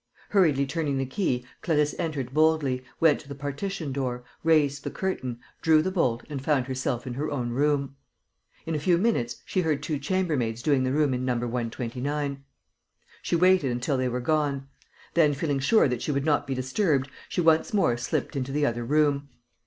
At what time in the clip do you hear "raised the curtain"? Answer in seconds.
4.43-5.39